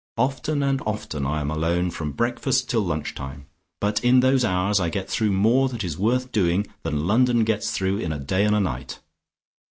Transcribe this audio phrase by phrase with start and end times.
[0.17, 3.45] Often and often I am alone from breakfast till lunch time,
[3.79, 7.69] but in those hours I get through more that is worth doing than London gets
[7.69, 8.97] through in a day and a night.